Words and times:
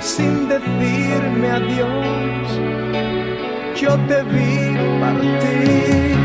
sin 0.00 0.48
decirme 0.48 1.50
adiós. 1.50 2.60
Yo 3.76 3.96
te 4.08 4.22
vi 4.24 4.76
partir. 5.00 6.16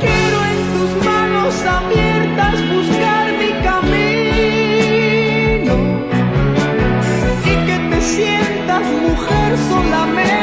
Quiero 0.00 0.38
en 0.52 0.60
tus 0.74 0.90
manos 1.04 1.54
abiertas 1.64 2.54
buscar 2.74 3.24
mi 3.40 3.50
camino 3.68 4.54
y 7.44 7.54
que 7.66 7.78
te 7.90 8.00
sientas 8.00 8.84
mujer 9.08 9.50
solamente 9.68 10.37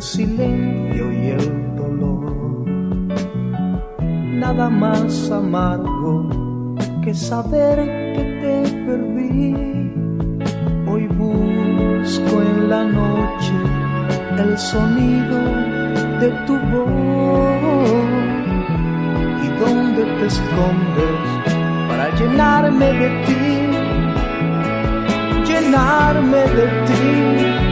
silencio 0.00 1.12
y 1.12 1.26
el 1.28 1.76
dolor. 1.76 2.64
Nada 4.42 4.70
más 4.70 5.30
amargo 5.30 6.28
que 7.02 7.14
saber 7.14 7.76
que 8.14 8.24
te 8.40 8.70
perdí. 8.86 9.54
Hoy 10.90 11.06
busco 11.08 12.42
en 12.42 12.70
la 12.70 12.84
noche 12.84 13.52
el 14.38 14.58
sonido 14.58 15.38
de 16.20 16.30
tu 16.46 16.54
voz. 16.72 18.00
¿Y 19.44 19.48
dónde 19.60 20.02
te 20.18 20.26
escondes 20.26 21.20
para 21.88 22.14
llenarme 22.16 22.86
de 22.86 23.08
ti? 23.26 23.60
llenarme 25.50 26.38
de 26.58 26.66
ti, 26.86 27.69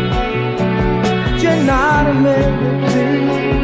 llenarme 1.49 2.37
de 2.61 2.71
ti. 2.89 3.09
Quiero 3.49 3.58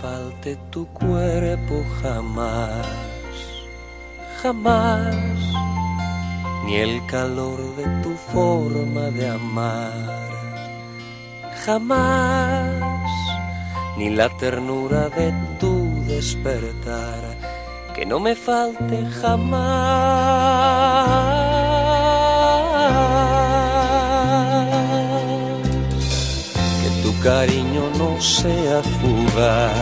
falte 0.00 0.56
tu 0.70 0.86
cuerpo 0.88 1.84
jamás, 2.00 2.86
jamás, 4.40 5.16
ni 6.64 6.76
el 6.76 7.04
calor 7.06 7.58
de 7.76 7.86
tu 8.02 8.14
forma 8.32 9.10
de 9.10 9.28
amar, 9.28 10.30
jamás, 11.64 13.10
ni 13.96 14.10
la 14.10 14.28
ternura 14.36 15.08
de 15.08 15.32
tu 15.58 16.04
despertar, 16.06 17.36
que 17.94 18.06
no 18.06 18.20
me 18.20 18.36
falte 18.36 19.04
jamás 19.20 21.37
cariño 27.28 27.84
no 28.00 28.10
sea 28.20 28.78
fugaz. 28.98 29.72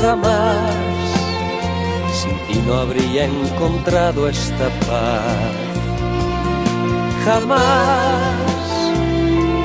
Jamás 0.00 1.08
sin 2.18 2.36
ti 2.46 2.56
no 2.66 2.74
habría 2.82 3.24
encontrado 3.24 4.28
esta 4.28 4.68
paz. 4.86 5.54
Jamás 7.24 8.60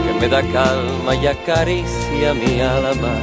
que 0.03 0.11
me 0.19 0.27
da 0.27 0.41
calma 0.57 1.11
y 1.21 1.27
acaricia 1.27 2.33
mi 2.33 2.53
alma, 2.61 3.15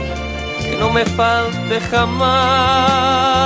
que 0.62 0.76
no 0.78 0.88
me 0.96 1.04
falte 1.04 1.80
jamás. 1.90 3.42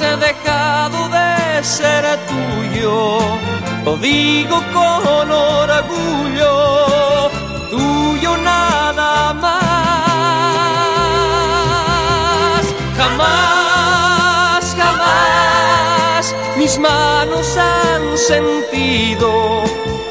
he 0.00 0.16
dejado 0.16 1.08
de 1.08 1.64
ser 1.64 2.04
tuyo. 2.26 3.18
Lo 3.84 3.96
digo 3.96 4.62
con 4.72 5.30
orgullo, 5.30 7.30
tuyo 7.70 8.36
nada 8.38 9.32
más. 9.34 9.56
Jamás, 12.96 14.74
jamás 14.76 16.34
mis 16.56 16.76
manos 16.78 17.56
han 17.56 18.18
sentido 18.18 19.62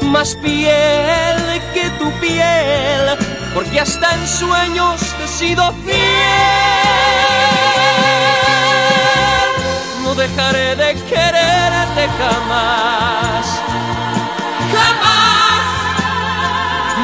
más 0.02 0.34
piel 0.36 1.36
que 1.74 1.90
tu 1.98 2.10
piel, 2.20 3.18
porque 3.54 3.80
hasta 3.80 4.14
en 4.14 4.26
sueños 4.26 5.00
te 5.18 5.24
he 5.24 5.28
sido 5.28 5.72
fiel. 5.84 6.75
dejaré 10.26 10.74
de 10.76 10.94
quererte 11.10 12.08
jamás. 12.18 13.46
Jamás. 14.74 15.62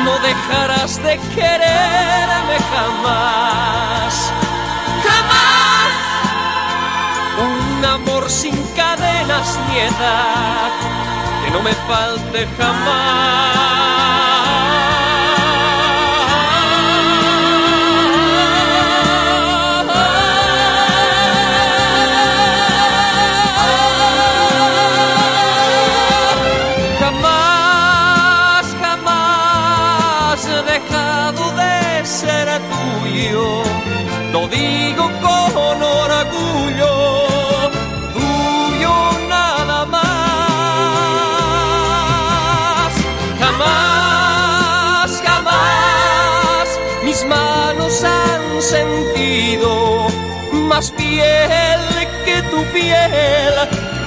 No 0.04 0.18
dejarás 0.18 1.02
de 1.02 1.18
quererme 1.34 2.56
jamás. 2.72 4.32
Jamás. 5.06 5.92
Un 7.48 7.84
amor 7.84 8.28
sin 8.28 8.56
cadenas 8.74 9.58
ni 9.68 9.78
edad 9.78 10.72
que 11.44 11.50
no 11.52 11.62
me 11.62 11.74
falte 11.88 12.48
jamás. 12.58 13.61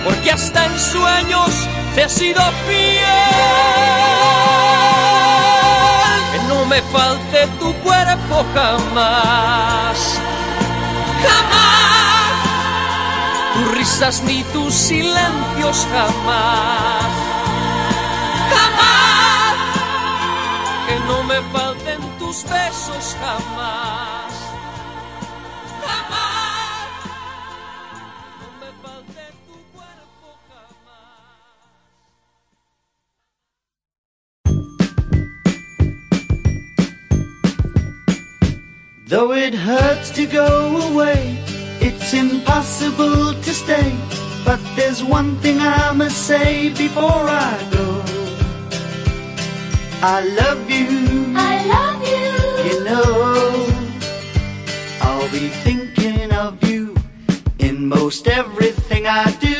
porque 0.04 0.32
hasta 0.32 0.65
en 0.65 0.80
sueños 0.80 1.49
te 1.93 2.04
he 2.04 2.10
sido 2.10 2.41
fiel. 2.67 3.06
Que 6.32 6.39
no 6.47 6.65
me 6.65 6.82
falte 6.82 7.47
tu 7.60 7.73
cuerpo 7.75 8.45
jamás, 8.54 10.19
jamás. 11.23 12.34
Tus 13.54 13.78
risas 13.78 14.23
ni 14.23 14.43
tus 14.45 14.73
silencios 14.73 15.88
jamás, 15.91 17.06
jamás. 18.51 19.56
Que 20.88 20.99
no 21.08 21.23
me 21.23 21.41
falten 21.54 22.01
tus 22.17 22.43
besos 22.43 23.15
jamás. 23.21 24.14
Though 39.08 39.34
it 39.34 39.54
hurts 39.54 40.10
to 40.12 40.26
go 40.26 40.78
away, 40.89 41.38
it's 41.80 42.12
impossible 42.15 43.36
to 43.39 43.54
stay. 43.54 43.96
But 44.44 44.60
there's 44.76 45.04
one 45.04 45.36
thing 45.41 45.60
I 45.60 45.91
must 45.94 46.26
say 46.26 46.70
before 46.70 47.30
I 47.30 47.70
go. 47.72 48.02
I 50.02 50.22
love 50.41 50.68
you. 50.72 51.34
I 51.38 51.56
love 51.76 52.02
you. 52.13 52.72
You 52.72 52.84
know, 52.84 53.68
I'll 55.02 55.32
be 55.32 55.50
thinking 55.50 56.32
of 56.32 56.63
you 56.63 56.96
in 57.60 57.88
most 57.88 58.28
everything 58.28 59.06
I 59.06 59.30
do. 59.39 59.55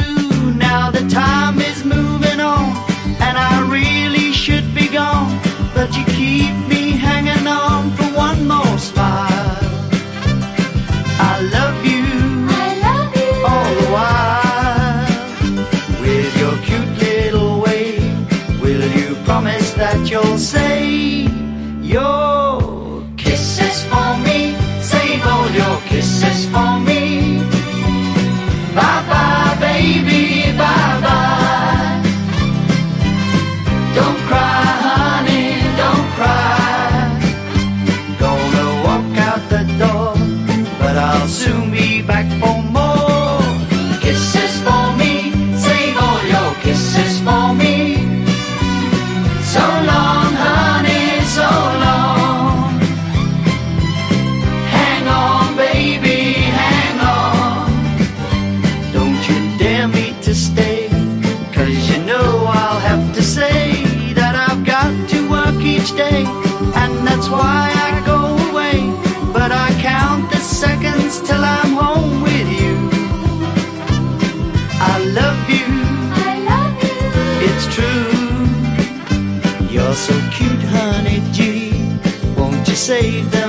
save 82.86 83.32
them. 83.32 83.45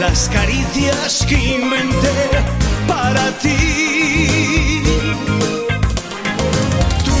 las 0.00 0.28
caricias 0.28 1.24
que 1.28 1.34
inventé 1.34 2.30
para 2.86 3.30
ti. 3.38 4.82
Tú, 7.04 7.12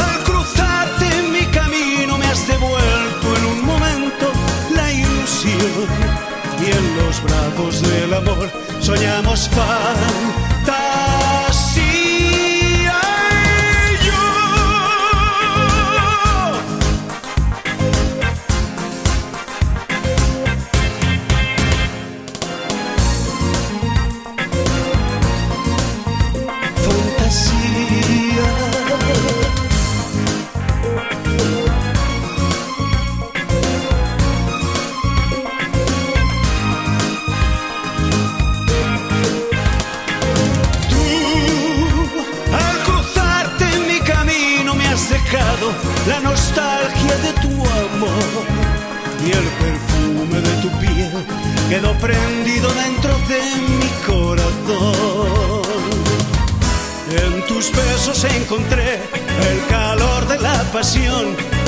al 0.00 0.24
cruzarte 0.24 1.06
en 1.18 1.32
mi 1.32 1.44
camino, 1.46 2.18
me 2.18 2.26
has 2.26 2.46
devuelto 2.46 3.36
en 3.36 3.44
un 3.44 3.66
momento 3.66 4.32
la 4.74 4.92
ilusión. 4.92 5.88
Y 6.60 6.70
en 6.70 6.96
los 6.96 7.22
brazos 7.22 7.82
del 7.82 8.14
amor 8.14 8.50
soñamos 8.80 9.48
pan 9.50 10.45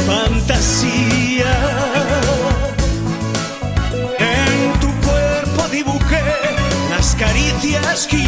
fantasía. 0.06 1.52
En 4.18 4.80
tu 4.80 4.88
cuerpo 5.06 5.68
dibujé 5.70 6.22
las 6.90 7.14
caricias 7.14 8.06
que 8.06 8.27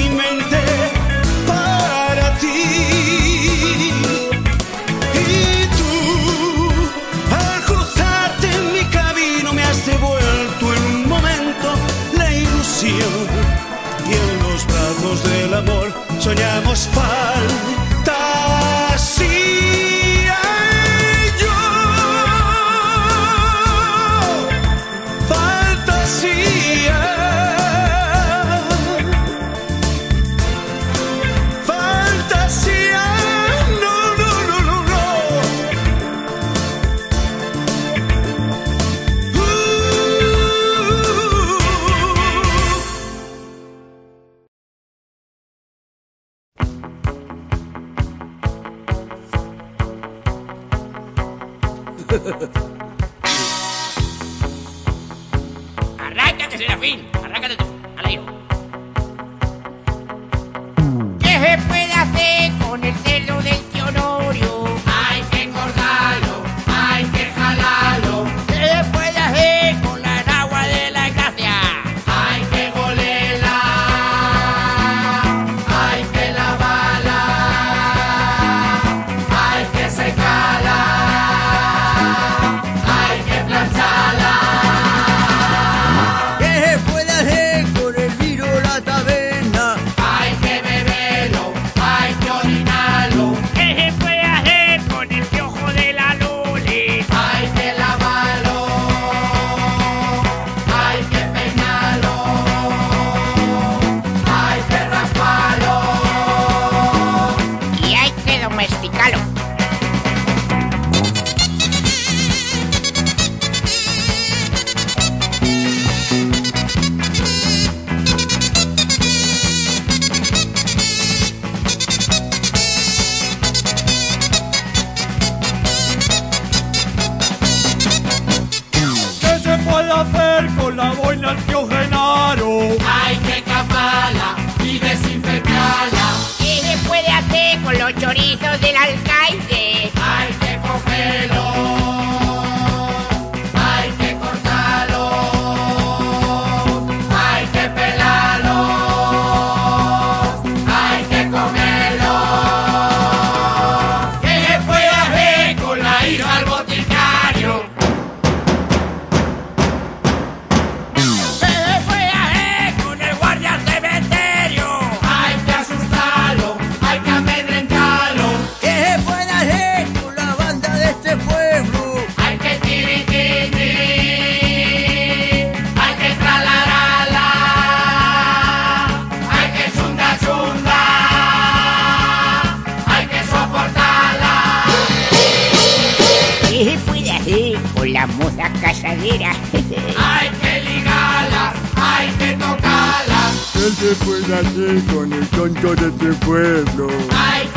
así 194.32 194.82
con 194.92 195.12
el 195.12 195.26
tonto 195.28 195.74
de 195.74 195.90
tu 195.92 196.14
pueblo. 196.20 196.88
Ay. 197.10 197.49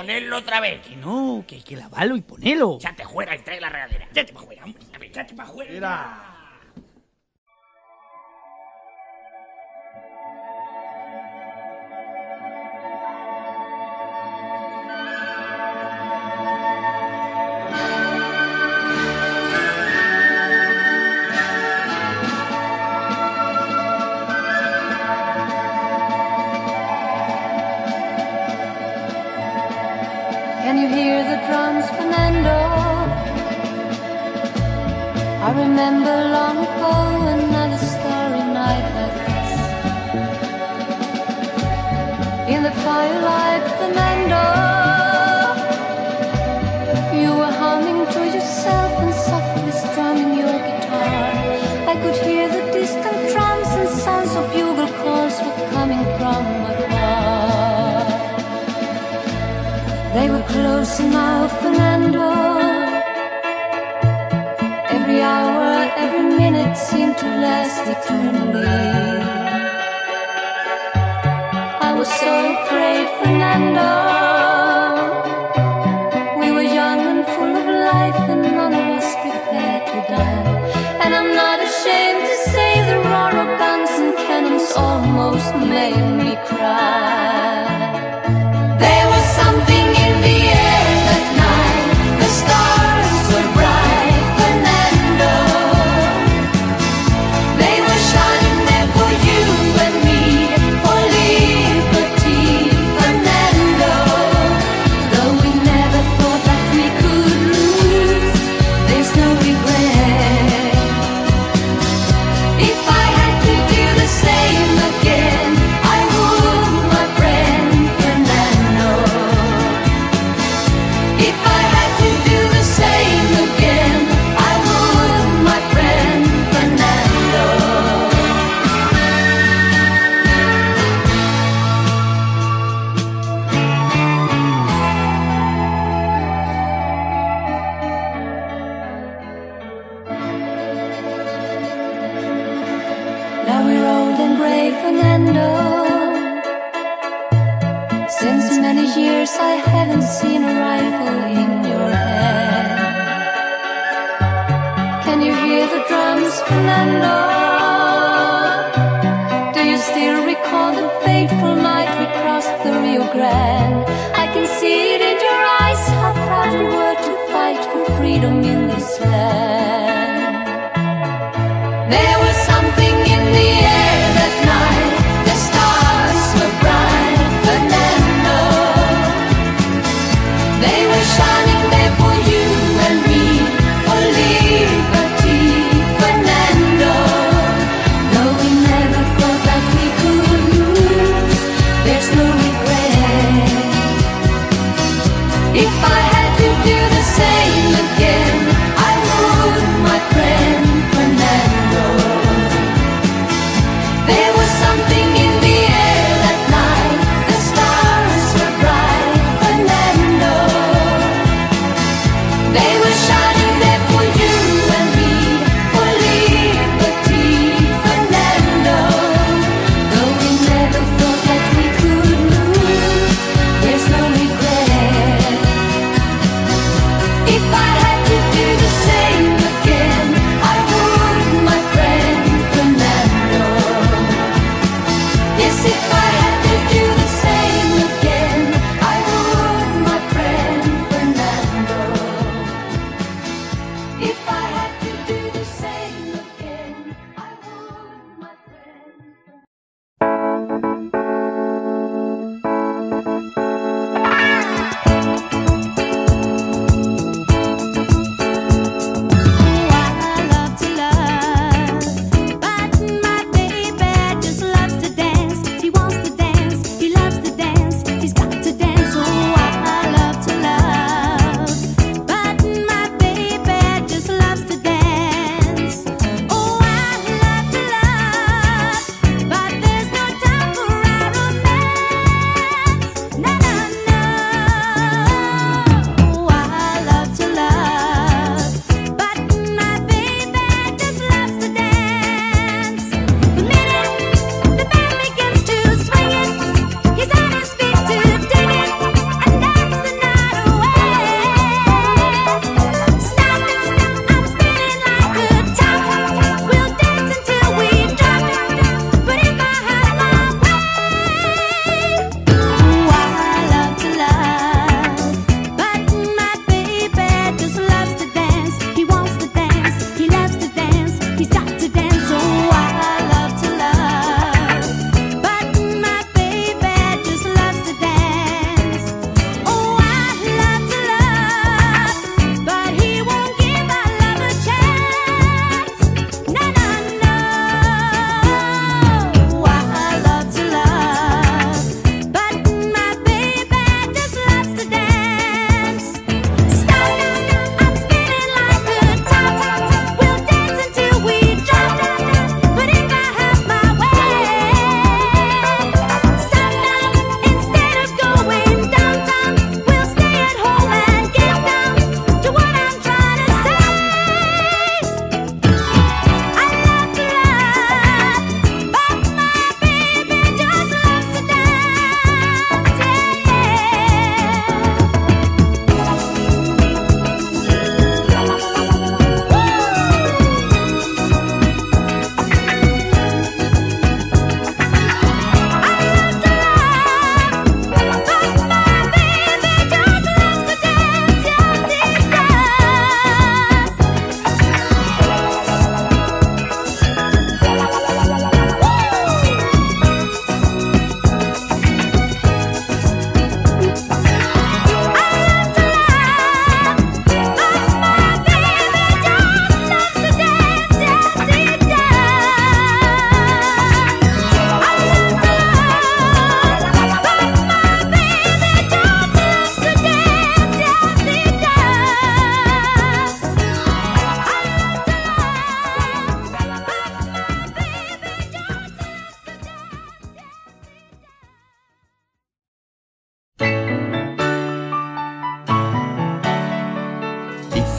ponerlo 0.00 0.38
otra 0.38 0.60
vez. 0.60 0.80
Que 0.80 0.96
no, 0.96 1.44
que 1.46 1.56
hay 1.56 1.62
que 1.62 1.76
lavarlo 1.76 2.16
y 2.16 2.22
ponerlo. 2.22 2.78
Chate 2.80 3.04
fuera 3.04 3.36
y 3.36 3.40
trae 3.40 3.60
la 3.60 3.68
regadera. 3.68 4.08
Chate 4.14 4.32
para 4.32 4.44
afuera, 4.44 4.64
hombre. 4.64 5.10
Chate 5.12 5.34
para 5.34 5.48
afuera. 5.48 6.39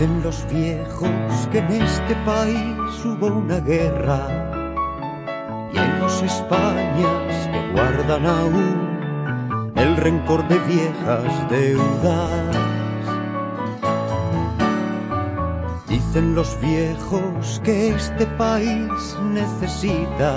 Los 0.08 0.48
viejos 0.52 1.48
que 1.52 1.60
en 1.60 1.74
este 1.74 2.16
país 2.26 3.06
hubo 3.06 3.28
una 3.28 3.60
guerra 3.60 4.20
y 5.72 5.78
hay 5.78 6.00
los 6.00 6.24
Españas 6.24 7.48
que 7.52 7.72
guardan 7.72 8.26
aún 8.26 9.72
el 9.76 9.96
rencor 9.98 10.48
de 10.48 10.58
viejas 10.60 11.50
deudas. 11.52 12.58
Dicen 15.88 16.34
los 16.34 16.60
viejos 16.62 17.62
que 17.64 17.90
este 17.90 18.26
país 18.26 19.18
necesita 19.22 20.36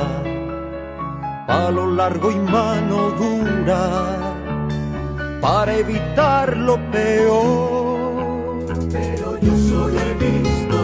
palo 1.46 1.90
largo 1.90 2.30
y 2.30 2.36
mano 2.36 3.12
dura 3.12 4.34
para 5.40 5.74
evitar 5.74 6.54
lo 6.54 6.76
peor. 6.90 7.73
Yo 9.44 9.54
solo 9.58 10.00
he 10.00 10.14
visto 10.14 10.83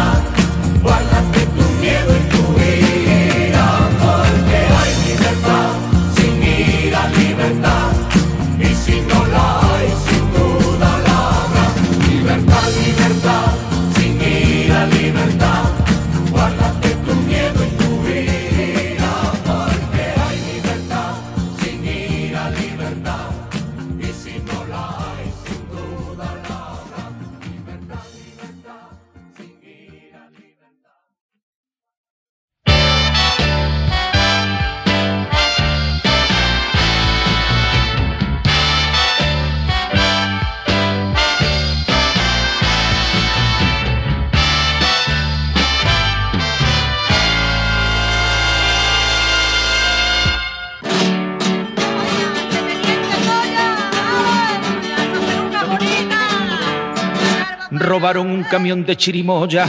Robaron 58.01 58.31
un 58.31 58.41
camión 58.41 58.83
de 58.83 58.97
chirimoya. 58.97 59.67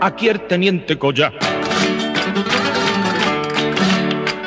Aquí 0.00 0.28
el 0.28 0.40
teniente 0.40 0.98
Colla. 0.98 1.32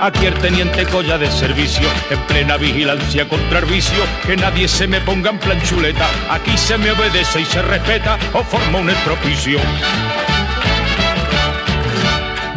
Aquí 0.01 0.25
el 0.25 0.33
teniente 0.33 0.85
Colla 0.87 1.17
de 1.17 1.31
servicio, 1.31 1.87
en 2.09 2.19
plena 2.27 2.57
vigilancia 2.57 3.29
contra 3.29 3.59
el 3.59 3.65
vicio, 3.65 4.03
que 4.27 4.35
nadie 4.35 4.67
se 4.67 4.87
me 4.87 4.99
ponga 4.99 5.29
en 5.29 5.39
plan 5.39 5.61
chuleta. 5.63 6.09
Aquí 6.29 6.57
se 6.57 6.77
me 6.77 6.91
obedece 6.91 7.39
y 7.39 7.45
se 7.45 7.61
respeta 7.61 8.19
o 8.33 8.43
forma 8.43 8.79
un 8.79 8.89
estropicio. 8.89 9.61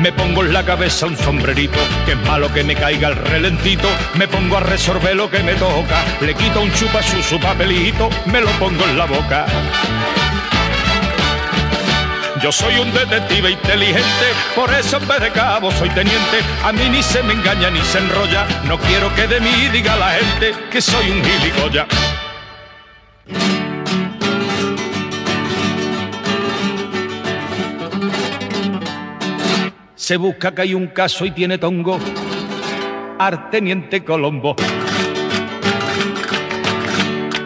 Me 0.03 0.12
pongo 0.12 0.42
en 0.42 0.53
la 0.53 0.64
cabeza 0.64 1.07
un 1.07 1.16
sombrerito, 1.16 1.78
que 2.05 2.12
es 2.12 2.18
malo 2.26 2.53
que 2.53 2.64
me 2.64 2.74
caiga 2.74 3.07
el 3.07 3.14
relentito. 3.14 3.88
Me 4.14 4.26
pongo 4.26 4.57
a 4.57 4.61
resolver 4.61 5.14
lo 5.14 5.30
que 5.30 5.44
me 5.44 5.55
toca. 5.55 6.03
Le 6.20 6.34
quito 6.34 6.61
un 6.61 6.72
chupa 6.72 7.00
su, 7.05 7.22
su 7.22 7.38
papelito, 7.38 8.11
me 8.26 8.40
lo 8.40 8.50
pongo 8.59 8.82
en 8.84 8.98
la 8.98 9.05
boca. 9.05 9.46
Yo 12.42 12.50
soy 12.50 12.80
un 12.80 12.92
detective 12.92 13.53
inteligente, 13.53 14.26
por 14.57 14.74
eso 14.74 14.96
en 14.96 15.07
vez 15.07 15.20
de 15.20 15.30
cabo 15.30 15.70
soy 15.70 15.88
teniente. 15.90 16.40
A 16.64 16.72
mí 16.72 16.88
ni 16.90 17.00
se 17.00 17.22
me 17.22 17.34
engaña 17.34 17.70
ni 17.70 17.80
se 17.82 17.98
enrolla. 17.98 18.44
No 18.64 18.78
quiero 18.78 19.14
que 19.14 19.28
de 19.28 19.38
mí 19.38 19.68
diga 19.72 19.94
la 19.94 20.14
gente 20.14 20.53
que 20.68 20.80
soy 20.80 21.12
un 21.12 21.22
gilipollas. 21.22 21.86
Se 30.12 30.18
busca 30.18 30.54
que 30.54 30.60
hay 30.60 30.74
un 30.74 30.88
caso 30.88 31.24
y 31.24 31.30
tiene 31.30 31.56
tongo. 31.56 31.98
Arteniente 33.18 34.04
Colombo. 34.04 34.54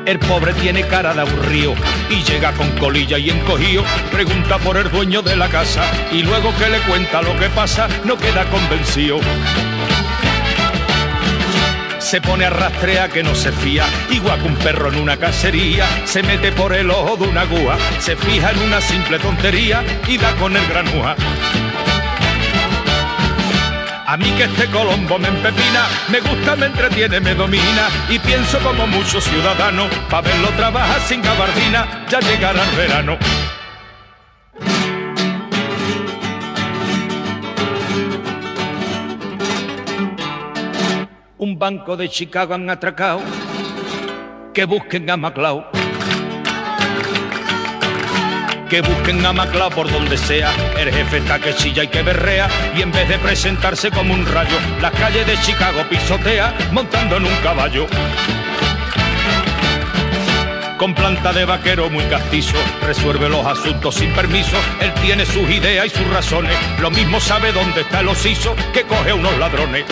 El 0.04 0.18
pobre 0.18 0.52
tiene 0.54 0.82
cara 0.82 1.14
de 1.14 1.20
aburrido 1.20 1.74
y 2.10 2.24
llega 2.24 2.50
con 2.54 2.68
colilla 2.72 3.18
y 3.18 3.30
encogido. 3.30 3.84
Pregunta 4.10 4.58
por 4.58 4.76
el 4.78 4.90
dueño 4.90 5.22
de 5.22 5.36
la 5.36 5.48
casa 5.48 5.84
y 6.10 6.24
luego 6.24 6.52
que 6.58 6.68
le 6.68 6.80
cuenta 6.80 7.22
lo 7.22 7.38
que 7.38 7.48
pasa 7.50 7.86
no 8.04 8.16
queda 8.16 8.44
convencido. 8.50 9.20
Se 12.00 12.20
pone 12.20 12.46
a 12.46 12.50
rastrear 12.50 13.10
que 13.10 13.22
no 13.22 13.36
se 13.36 13.52
fía, 13.52 13.84
igual 14.10 14.42
que 14.42 14.48
un 14.48 14.56
perro 14.56 14.92
en 14.92 14.98
una 14.98 15.16
cacería. 15.16 15.86
Se 16.04 16.20
mete 16.20 16.50
por 16.50 16.74
el 16.74 16.90
ojo 16.90 17.16
de 17.16 17.28
una 17.28 17.42
aguja, 17.42 17.76
se 18.00 18.16
fija 18.16 18.50
en 18.50 18.58
una 18.62 18.80
simple 18.80 19.20
tontería 19.20 19.84
y 20.08 20.18
da 20.18 20.34
con 20.34 20.56
el 20.56 20.66
granúa. 20.66 21.14
A 24.08 24.16
mí 24.16 24.30
que 24.36 24.44
este 24.44 24.70
Colombo 24.70 25.18
me 25.18 25.26
empepina, 25.26 25.88
me 26.08 26.20
gusta, 26.20 26.54
me 26.54 26.66
entretiene, 26.66 27.18
me 27.18 27.34
domina 27.34 27.88
y 28.08 28.20
pienso 28.20 28.60
como 28.60 28.86
muchos 28.86 29.24
ciudadanos, 29.24 29.88
pa' 30.08 30.20
verlo 30.20 30.48
trabajar 30.50 31.00
sin 31.00 31.20
gabardina, 31.20 32.06
ya 32.08 32.20
llegará 32.20 32.62
el 32.62 32.76
verano. 32.76 33.18
Un 41.38 41.58
banco 41.58 41.96
de 41.96 42.08
Chicago 42.08 42.54
han 42.54 42.70
atracado, 42.70 43.20
que 44.54 44.64
busquen 44.66 45.10
a 45.10 45.16
Maclao. 45.16 45.75
Que 48.68 48.80
busquen 48.80 49.24
a 49.24 49.32
Maclao 49.32 49.70
por 49.70 49.88
donde 49.90 50.18
sea, 50.18 50.52
el 50.76 50.92
jefe 50.92 51.18
está 51.18 51.38
que 51.38 51.54
chilla 51.54 51.84
y 51.84 51.88
que 51.88 52.02
berrea, 52.02 52.48
y 52.76 52.82
en 52.82 52.90
vez 52.90 53.08
de 53.08 53.16
presentarse 53.16 53.92
como 53.92 54.12
un 54.12 54.26
rayo, 54.26 54.56
las 54.80 54.90
calles 54.90 55.24
de 55.24 55.38
Chicago 55.40 55.84
pisotea 55.88 56.52
montando 56.72 57.16
en 57.16 57.26
un 57.26 57.36
caballo. 57.44 57.86
Con 60.78 60.94
planta 60.94 61.32
de 61.32 61.44
vaquero 61.44 61.88
muy 61.90 62.04
castizo, 62.04 62.56
resuelve 62.84 63.28
los 63.28 63.46
asuntos 63.46 63.94
sin 63.94 64.12
permiso, 64.12 64.56
él 64.80 64.92
tiene 64.94 65.24
sus 65.24 65.48
ideas 65.48 65.86
y 65.86 65.90
sus 65.90 66.06
razones, 66.08 66.56
lo 66.80 66.90
mismo 66.90 67.20
sabe 67.20 67.52
dónde 67.52 67.82
está 67.82 68.00
el 68.00 68.08
osiso 68.08 68.56
que 68.74 68.82
coge 68.82 69.12
unos 69.12 69.38
ladrones. 69.38 69.84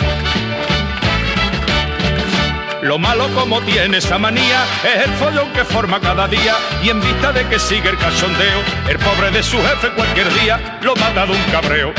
Lo 2.85 2.99
malo 2.99 3.27
como 3.33 3.61
tiene 3.61 3.97
esa 3.97 4.19
manía 4.19 4.63
es 4.83 5.07
el 5.07 5.13
follón 5.13 5.51
que 5.53 5.65
forma 5.65 5.99
cada 5.99 6.27
día 6.27 6.53
y 6.83 6.89
en 6.89 7.01
vista 7.01 7.33
de 7.33 7.43
que 7.47 7.57
sigue 7.57 7.89
el 7.89 7.97
cachondeo, 7.97 8.61
el 8.87 8.99
pobre 8.99 9.31
de 9.31 9.41
su 9.41 9.57
jefe 9.57 9.89
cualquier 9.95 10.31
día 10.35 10.79
lo 10.83 10.95
mata 10.95 11.25
de 11.25 11.31
un 11.31 11.43
cabreo. 11.51 11.93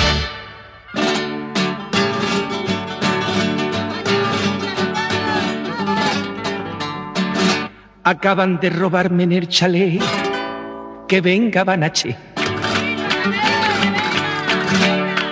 Acaban 8.04 8.60
de 8.60 8.70
robarme 8.70 9.24
en 9.24 9.32
el 9.32 9.48
chalet, 9.48 10.00
que 11.08 11.20
venga 11.20 11.64
Banache. 11.64 12.25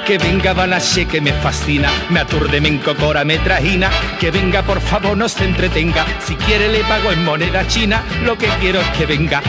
Que 0.06 0.18
venga 0.18 0.52
Banache 0.52 1.06
que 1.06 1.18
me 1.18 1.32
fascina, 1.32 1.90
me 2.10 2.20
aturde, 2.20 2.60
me 2.60 2.68
encocora, 2.68 3.24
me 3.24 3.38
trajina. 3.38 3.90
Que 4.20 4.30
venga 4.30 4.62
por 4.62 4.80
favor, 4.82 5.16
no 5.16 5.28
se 5.30 5.44
entretenga. 5.44 6.04
Si 6.20 6.34
quiere 6.36 6.68
le 6.68 6.80
pago 6.80 7.10
en 7.10 7.24
moneda 7.24 7.66
china, 7.66 8.04
lo 8.22 8.36
que 8.36 8.46
quiero 8.60 8.80
es 8.80 8.88
que 8.88 9.06
venga. 9.06 9.40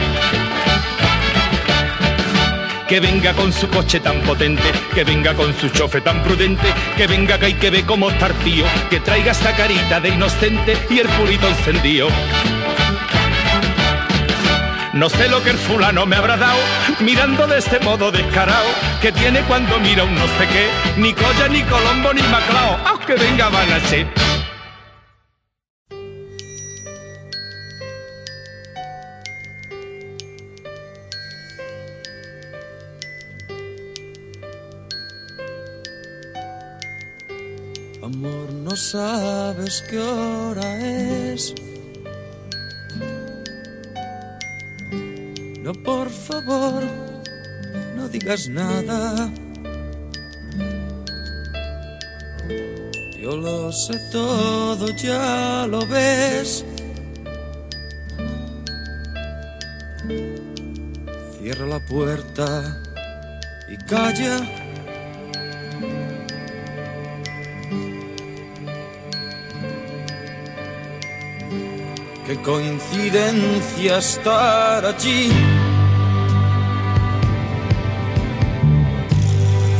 Que 2.88 3.02
venga 3.02 3.34
con 3.34 3.52
su 3.52 3.68
coche 3.68 4.00
tan 4.00 4.22
potente, 4.22 4.72
que 4.94 5.04
venga 5.04 5.34
con 5.34 5.54
su 5.60 5.68
chofe 5.70 6.00
tan 6.00 6.24
prudente, 6.24 6.68
que 6.96 7.08
venga 7.08 7.38
que 7.38 7.48
hay 7.48 7.54
que 7.56 7.72
ver 7.72 7.84
cómo 7.84 8.10
estar 8.10 8.32
que 8.90 9.00
traiga 9.02 9.32
esta 9.32 9.54
carita 9.58 10.00
de 10.00 10.10
inocente 10.10 10.78
y 10.90 11.00
el 11.00 11.08
purito 11.10 11.50
encendido. 11.50 12.08
No 14.96 15.10
sé 15.10 15.28
lo 15.28 15.44
que 15.44 15.50
el 15.50 15.58
fulano 15.58 16.06
me 16.06 16.16
habrá 16.16 16.38
dado, 16.38 16.58
mirando 17.02 17.46
de 17.48 17.58
este 17.58 17.82
modo 17.82 18.14
descarado, 18.14 18.70
que 19.02 19.12
tiene 19.12 19.42
cuando 19.42 19.78
mira 19.82 20.06
un 20.06 20.16
no 20.16 20.26
sé 20.26 20.48
qué, 20.48 20.70
ni 20.96 21.14
Colla, 21.14 21.50
ni 21.50 21.62
Colombo, 21.64 22.14
ni 22.14 22.22
Maclao, 22.22 22.80
aunque 22.86 23.16
venga 23.16 23.50
Banache. 23.50 24.08
Amor, 38.02 38.50
no 38.50 38.76
sabes 38.78 39.84
qué 39.90 40.00
hora 40.00 40.78
es. 41.34 41.54
No, 45.66 45.74
por 45.74 46.12
favor, 46.12 46.84
no 47.96 48.08
digas 48.08 48.48
nada. 48.48 49.32
Yo 53.20 53.36
lo 53.36 53.72
sé 53.72 54.00
todo, 54.12 54.86
ya 54.90 55.66
lo 55.68 55.80
ves. 55.88 56.64
Cierra 61.40 61.66
la 61.66 61.80
puerta 61.88 62.84
y 63.68 63.76
calla. 63.90 64.38
Qué 72.28 72.36
coincidencia 72.44 73.98
estar 73.98 74.86
allí. 74.86 75.55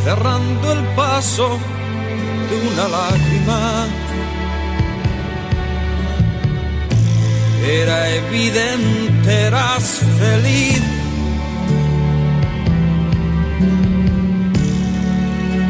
Cerrando 0.06 0.72
el 0.72 0.84
paso 0.96 1.58
de 2.48 2.56
una 2.70 2.88
lágrima. 2.88 3.88
Era 7.68 8.10
evidente, 8.12 9.34
eras 9.48 10.04
feliz. 10.20 10.84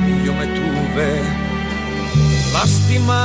Y 0.05 0.25
yo 0.25 0.33
me 0.33 0.47
tuve 0.47 1.09
lástima. 2.51 3.15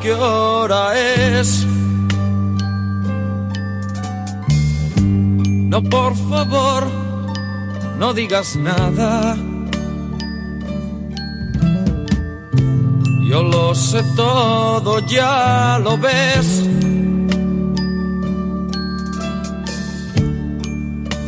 Qué 0.00 0.12
es. 1.40 1.66
No, 5.72 5.82
por 5.82 6.14
favor, 6.16 6.84
no 7.98 8.14
digas 8.14 8.56
nada. 8.56 9.36
Yo 13.28 13.42
lo 13.42 13.74
sé 13.74 14.02
todo, 14.16 15.00
ya 15.00 15.78
lo 15.82 15.98
ves. 15.98 16.62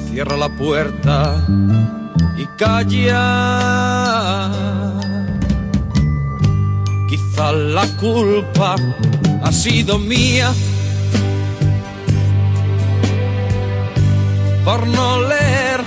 Cierra 0.08 0.36
la 0.36 0.48
puerta 0.56 1.44
y 2.38 2.46
calla. 2.56 3.16
La 7.36 7.86
culpa 8.00 8.76
ha 9.42 9.52
sido 9.52 9.98
mía. 9.98 10.52
Por 14.64 14.86
no 14.86 15.20
leer 15.20 15.80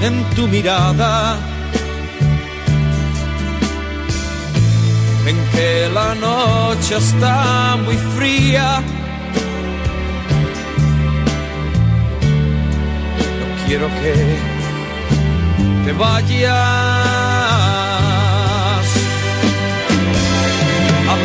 en 0.00 0.22
tu 0.36 0.46
mirada. 0.46 1.36
En 5.26 5.36
que 5.52 5.90
la 5.92 6.14
noche 6.14 6.96
está 6.96 7.76
muy 7.84 7.96
fría. 8.16 8.80
No 13.40 13.66
quiero 13.66 13.88
que 13.88 14.14
te 15.84 15.92
vayas, 15.92 17.27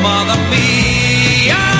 Mother, 0.04 0.36
me. 0.52 1.73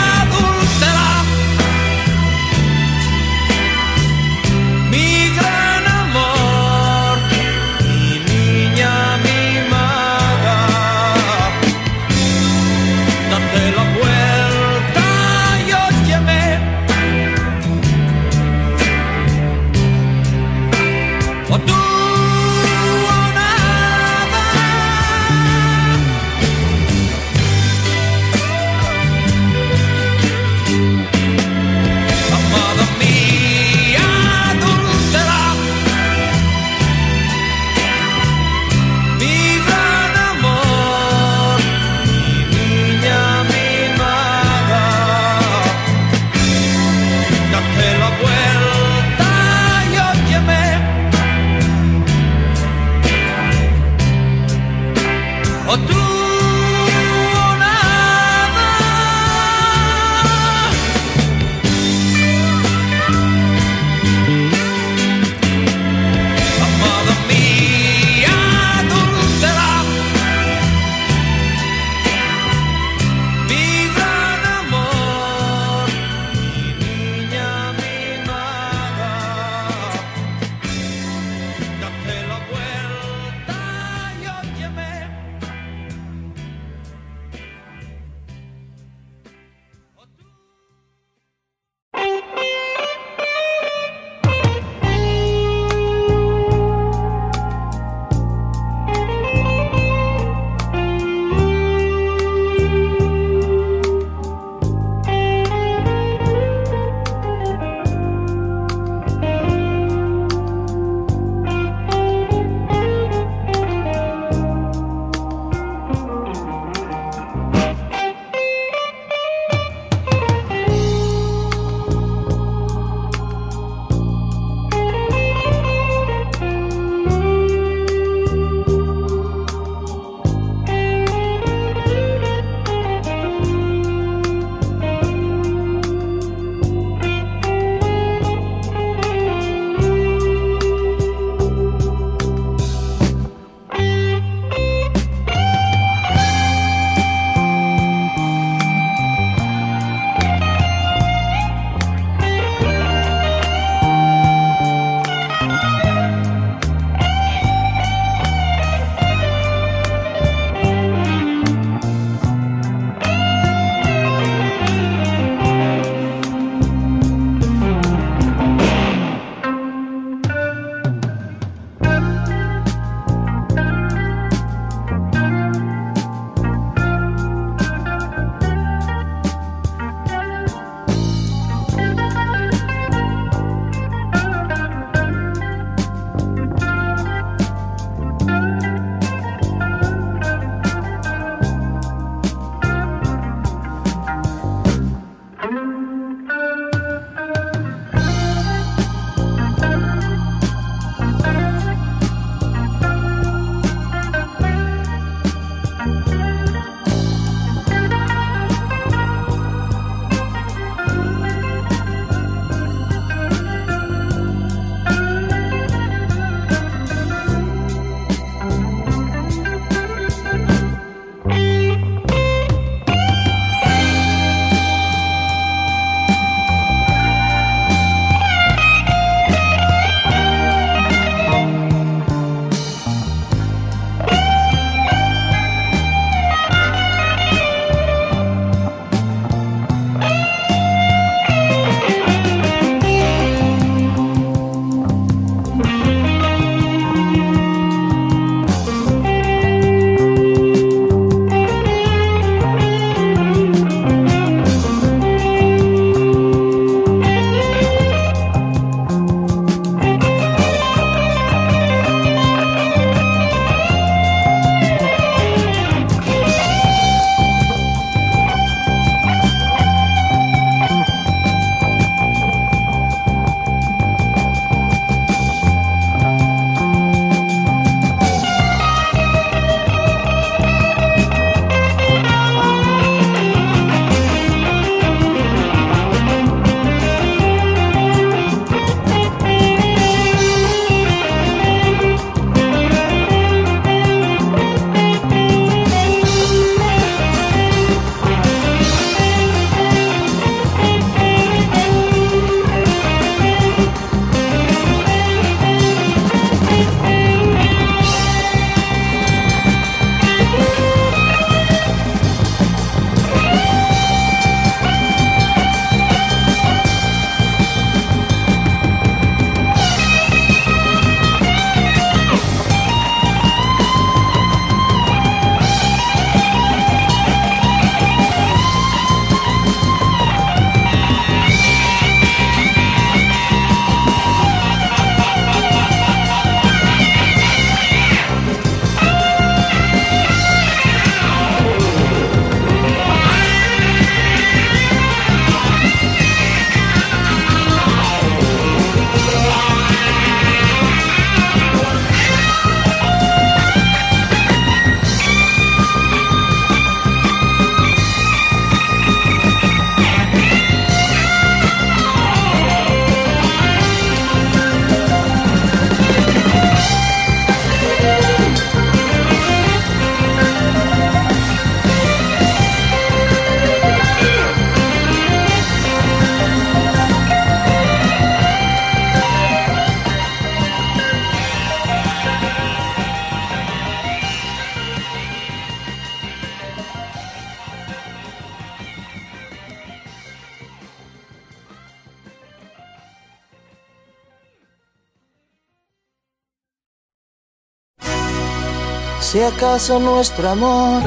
Si 399.14 399.22
acaso 399.22 399.78
nuestro 399.78 400.28
amor 400.28 400.82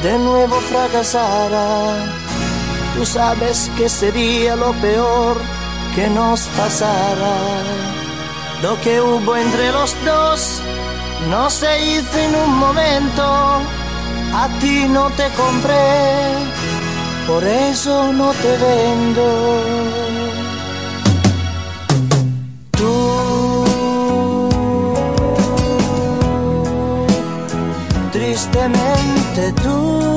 de 0.00 0.16
nuevo 0.20 0.54
fracasara, 0.70 1.96
tú 2.94 3.04
sabes 3.04 3.68
que 3.76 3.88
sería 3.88 4.54
lo 4.54 4.72
peor 4.74 5.36
que 5.96 6.06
nos 6.06 6.42
pasara. 6.56 7.36
Lo 8.62 8.80
que 8.82 9.00
hubo 9.00 9.36
entre 9.36 9.72
los 9.72 9.96
dos 10.04 10.60
no 11.28 11.50
se 11.50 11.84
hizo 11.90 12.16
en 12.16 12.36
un 12.36 12.56
momento, 12.56 13.24
a 13.24 14.48
ti 14.60 14.86
no 14.88 15.10
te 15.10 15.28
compré, 15.30 16.34
por 17.26 17.42
eso 17.42 18.12
no 18.12 18.30
te 18.30 18.56
vendo. 18.58 20.05
Tristemente 28.66 29.52
tú, 29.62 30.15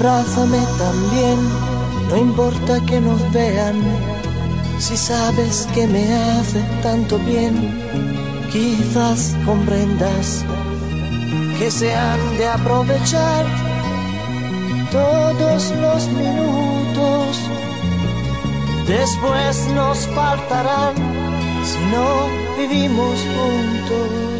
Abrázame 0.00 0.60
también, 0.78 1.38
no 2.08 2.16
importa 2.16 2.80
que 2.86 3.02
nos 3.02 3.20
vean, 3.32 3.78
si 4.78 4.96
sabes 4.96 5.68
que 5.74 5.86
me 5.86 6.14
hace 6.14 6.62
tanto 6.82 7.18
bien, 7.18 7.54
quizás 8.50 9.36
comprendas 9.44 10.42
que 11.58 11.70
se 11.70 11.94
han 11.94 12.38
de 12.38 12.48
aprovechar 12.48 13.44
todos 14.90 15.70
los 15.82 16.08
minutos. 16.08 17.36
Después 18.88 19.68
nos 19.74 20.06
faltarán 20.14 20.94
si 21.62 21.78
no 21.92 22.56
vivimos 22.56 23.20
juntos. 23.36 24.39